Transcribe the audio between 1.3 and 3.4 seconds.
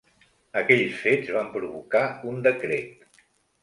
van provocar un decret.